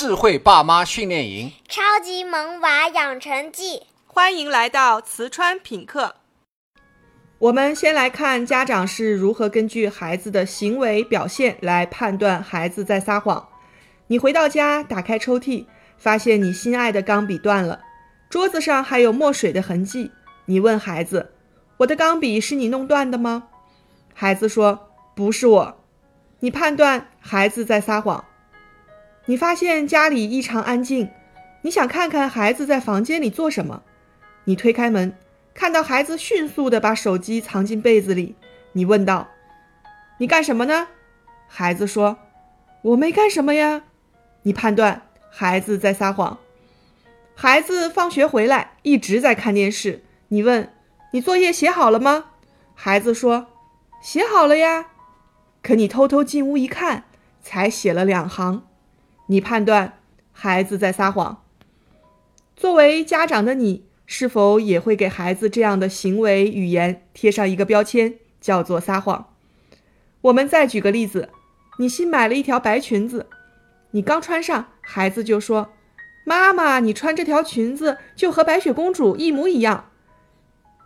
[0.00, 6.14] 智慧爸妈训练营，超级萌娃养成记，欢迎来到瓷川品课。
[7.38, 13.46] 我们先来看家长是如何根据孩子的行为表现来判断孩子在撒谎。
[14.06, 15.66] 你回到家，打开抽屉，
[15.98, 17.82] 发现你心爱的钢笔断了，
[18.30, 20.10] 桌子上还有墨水的痕迹。
[20.46, 21.34] 你问孩子
[21.76, 23.48] ：“我的钢笔是你弄断的吗？”
[24.16, 25.84] 孩子说：“不是我。”
[26.40, 28.24] 你判断孩子在撒谎。
[29.26, 31.10] 你发现家里异常安静，
[31.62, 33.82] 你想看看孩子在房间里做什么。
[34.44, 35.14] 你推开门，
[35.54, 38.34] 看到孩子迅速地把手机藏进被子里。
[38.72, 39.28] 你问道
[40.18, 40.88] ：“你干什么呢？”
[41.46, 42.18] 孩子说
[42.82, 43.82] ：“我没干什么呀。”
[44.42, 46.38] 你判断孩子在撒谎。
[47.34, 50.02] 孩子放学回来一直在看电视。
[50.28, 50.72] 你问
[51.12, 52.26] ：“你作业写好了吗？”
[52.74, 53.48] 孩子说
[54.02, 54.86] ：“写好了呀。”
[55.62, 57.04] 可你偷偷进屋一看，
[57.42, 58.66] 才写了两行。
[59.30, 60.00] 你判断
[60.32, 61.44] 孩子在撒谎。
[62.56, 69.32] 作为家长的你，是否也会给孩子这样的行为语言贴上一个标签，叫做撒谎？
[70.22, 71.28] 我们再举个例子：
[71.78, 73.28] 你新买了一条白裙子，
[73.92, 75.70] 你刚穿上，孩子就说
[76.26, 79.90] ：“妈妈，你穿这条裙子就和白雪公主一模一样。”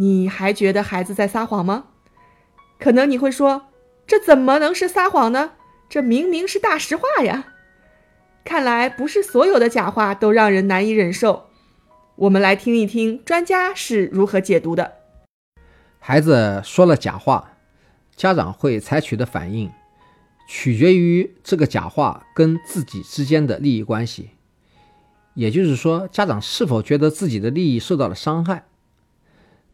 [0.00, 1.88] 你还觉得孩子在撒谎吗？
[2.78, 3.66] 可能你会说
[4.08, 5.52] ：“这怎么能是撒谎呢？
[5.90, 7.48] 这明明是大实话呀！”
[8.44, 11.46] 看来不是所有的假话都让人难以忍受。
[12.16, 14.94] 我们来听一听专家是如何解读的。
[15.98, 17.56] 孩子说了假话，
[18.16, 19.70] 家长会采取的反应，
[20.48, 24.30] 取决于这个假话跟自己之间的利益关系。
[25.34, 28.64] 也就是说，家长是否觉得自己的利益受到了伤害？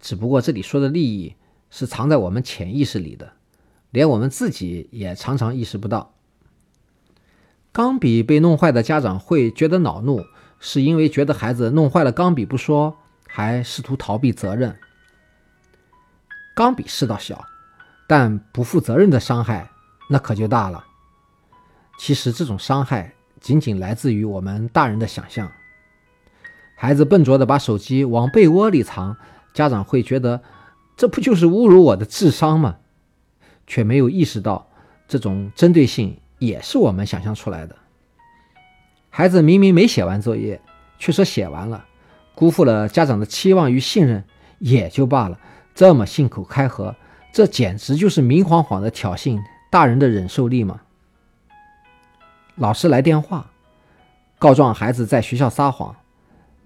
[0.00, 1.34] 只不过这里说的利益
[1.70, 3.32] 是藏在我们潜意识里的，
[3.90, 6.15] 连我们自己也常常意识不到。
[7.76, 10.24] 钢笔被弄坏的家长会觉得恼怒，
[10.58, 12.96] 是因为觉得孩子弄坏了钢笔不说，
[13.28, 14.74] 还试图逃避责任。
[16.54, 17.44] 钢笔事倒小，
[18.08, 19.70] 但不负责任的伤害
[20.08, 20.86] 那可就大了。
[21.98, 23.12] 其实这种伤害
[23.42, 25.52] 仅仅来自于我们大人的想象。
[26.76, 29.18] 孩子笨拙地把手机往被窝里藏，
[29.52, 30.40] 家长会觉得
[30.96, 32.76] 这不就是侮辱我的智商吗？
[33.66, 34.70] 却没有意识到
[35.06, 36.18] 这种针对性。
[36.38, 37.76] 也是我们想象出来的。
[39.10, 40.60] 孩子明明没写完作业，
[40.98, 41.84] 却说写完了，
[42.34, 44.22] 辜负了家长的期望与信任
[44.58, 45.38] 也就罢了。
[45.74, 46.94] 这么信口开河，
[47.32, 49.38] 这简直就是明晃晃的挑衅
[49.70, 50.80] 大人的忍受力嘛！
[52.54, 53.50] 老师来电话，
[54.38, 55.94] 告状孩子在学校撒谎，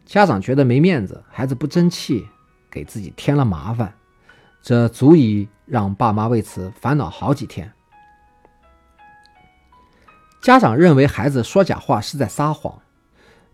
[0.05, 2.25] 家长觉得没面子，孩子不争气，
[2.71, 3.93] 给自己添了麻烦，
[4.63, 7.73] 这足以让爸妈为此烦恼好几天。
[10.41, 12.81] 家长认为孩子说假话是在撒谎，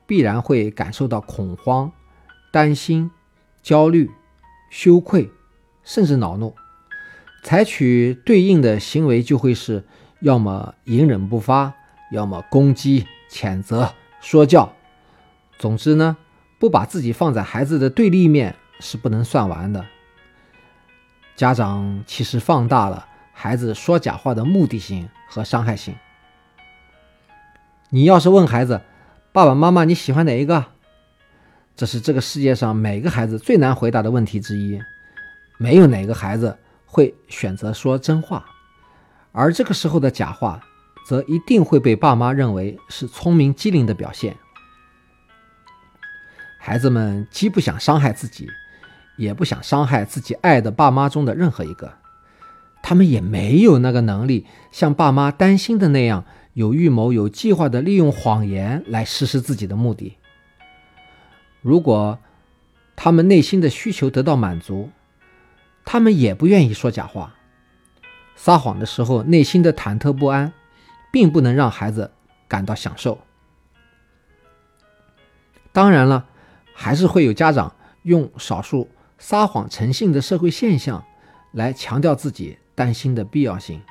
[0.06, 1.90] 必然会感受到恐慌、
[2.52, 3.10] 担心、
[3.60, 4.08] 焦虑、
[4.70, 5.28] 羞愧，
[5.82, 6.54] 甚至恼怒，
[7.42, 9.84] 采取对应的行为就会是
[10.20, 11.74] 要么隐忍不发，
[12.12, 14.72] 要么攻击、谴责、说教。
[15.58, 16.16] 总之呢，
[16.60, 19.84] 不把自己放在孩子的对立面是不能算完的。
[21.34, 25.92] 家长其实放大了孩子说假话的目的性和伤害性。
[27.90, 28.80] 你要是问孩子，
[29.32, 30.64] 爸爸妈妈你喜欢哪一个？
[31.76, 34.80] 这是这个世界上每个孩子最难回答的问题之一。
[35.58, 38.44] 没有哪个孩子会选择说真话，
[39.30, 40.60] 而这个时候的假话，
[41.06, 44.36] 则一定会被爸妈认为是聪明机灵的表现。
[46.58, 48.48] 孩子们既不想伤害自己，
[49.16, 51.94] 也不想伤害自己爱的爸妈中的任何一个，
[52.82, 56.24] 他们也没有那个能力像爸妈担心的那样。
[56.56, 60.16] 有预谋、有计划的利用谎言来实施自己的目的。
[61.60, 62.18] 如果
[62.96, 64.88] 他们内心的需求得到满足，
[65.84, 67.34] 他们也不愿意说假话。
[68.36, 70.54] 撒谎的时候，内心的忐忑不安，
[71.12, 72.10] 并不能让孩子
[72.48, 73.18] 感到享受。
[75.72, 76.24] 当然了，
[76.72, 78.88] 还是会有家长用少数
[79.18, 81.04] 撒谎成性的社会现象
[81.52, 83.82] 来强调自己担心的必要性。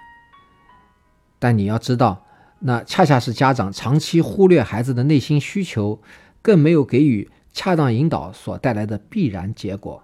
[1.38, 2.25] 但你要知道。
[2.68, 6.02] 那恰恰是家长长期忽略孩子的内心需求，
[6.42, 10.04] 更没有给予恰当引导所带来的必然结果。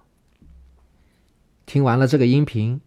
[1.66, 2.80] 听完了这个音频，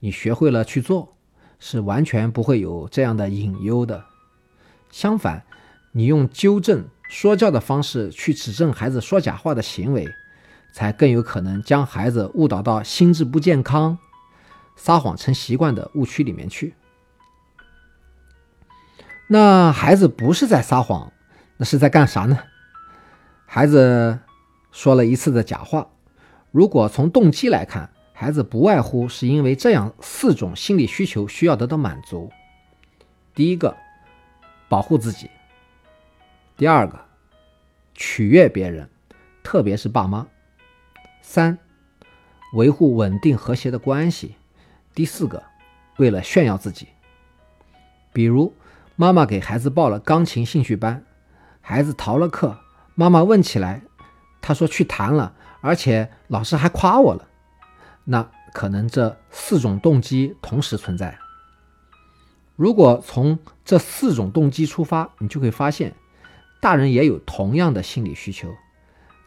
[0.00, 1.16] 你学会了去做，
[1.58, 4.04] 是完全不会有这样的隐忧的。
[4.90, 5.42] 相反，
[5.92, 10.06] 你用纠正、说教的方式去指正孩子说假话的行为，
[10.74, 13.96] 才更有可能将孩子误导到心智不健康、
[14.76, 16.74] 撒谎成习惯的误区里面去。
[19.26, 21.12] 那孩子不是在撒谎，
[21.56, 22.38] 那是在干啥呢？
[23.46, 24.18] 孩子
[24.70, 25.88] 说了一次的假话，
[26.50, 32.30] 如果从动机来看，孩子不外乎是因为这样四种心理需求需要得到满足：
[33.34, 33.76] 第一个，
[34.68, 35.28] 保护自己；
[36.56, 37.00] 第二个，
[37.94, 38.88] 取悦别人，
[39.42, 40.26] 特别是爸妈；
[41.22, 41.58] 三，
[42.52, 44.36] 维护稳定和谐的关系；
[44.94, 45.42] 第四个，
[45.96, 46.88] 为了炫耀自己。
[48.12, 48.54] 比如，
[48.96, 51.04] 妈妈给孩子报了钢琴兴趣班，
[51.60, 52.60] 孩子逃了课，
[52.94, 53.82] 妈妈问起来，
[54.40, 57.26] 他说去弹了，而且老师还夸我了。
[58.04, 61.18] 那可能这四种动机同时存在。
[62.54, 65.96] 如果从这四种动机出发，你就会发现，
[66.60, 68.54] 大人也有同样的心理需求，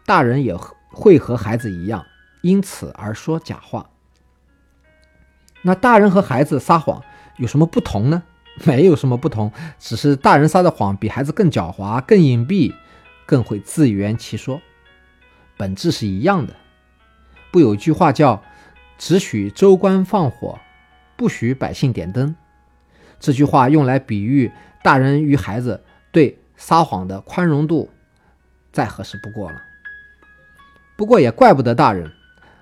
[0.05, 0.55] 大人也
[0.91, 2.05] 会和孩子一样，
[2.41, 3.89] 因此而说假话。
[5.63, 7.03] 那大人和孩子撒谎
[7.35, 8.23] 有什么不同呢？
[8.63, 12.73] 没有什么不同，只是大人撒的谎比孩子更狡猾、更隐蔽、
[13.25, 14.61] 更会自圆其说，
[15.55, 16.55] 本质是一样的。
[17.51, 18.43] 不有句话叫
[18.97, 20.59] “只许州官放火，
[21.15, 22.35] 不许百姓点灯”？
[23.19, 24.51] 这句话用来比喻
[24.83, 27.89] 大人与孩子对撒谎的宽容度，
[28.71, 29.61] 再合适不过了。
[30.95, 32.11] 不过也怪不得大人，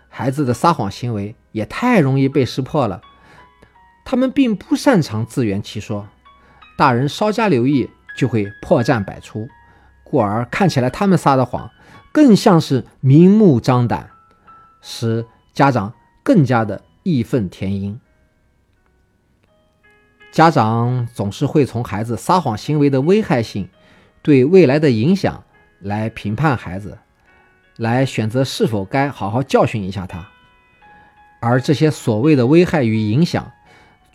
[0.10, 3.02] 孩子的撒谎行为也太容易被识破了。
[4.06, 6.08] 他们并不擅长自圆其说，
[6.78, 9.50] 大人稍加留意就会破绽百出，
[10.04, 11.72] 故而看起来他们撒的谎
[12.14, 14.12] 更像是明目张胆，
[14.80, 15.92] 使家长
[16.24, 18.00] 更加的义愤填膺。
[20.32, 23.70] 家长总是会从孩子撒谎行为的危害性、
[24.22, 25.44] 对未来的影响
[25.80, 27.00] 来评判孩子，
[27.78, 30.28] 来选择是否该好好教训一下他，
[31.40, 33.52] 而这些所谓的危害与影响。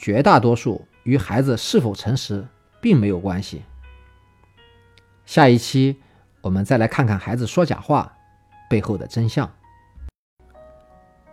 [0.01, 2.47] 绝大多数与孩子是否诚实
[2.81, 3.61] 并没有关系。
[5.27, 6.01] 下一期
[6.41, 8.11] 我们再来看看孩子说假话
[8.71, 9.53] 背后的真相。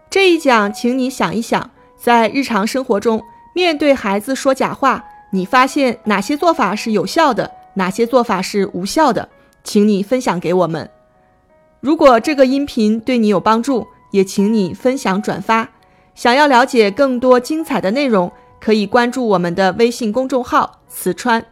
[0.10, 3.24] 这一讲，请你想一想，在日常生活中，
[3.56, 9.30] 面对孩子说假话，你发现哪些做法是有效的，哪些做法是无效的？
[9.64, 10.92] 请你分享给我们。
[11.80, 15.70] 如果这个音频对你有帮助，也请你分享转发。
[16.16, 18.30] 想要了解更多精彩的内容。
[18.60, 21.46] 可以关注我们的微信公众号“瓷川”。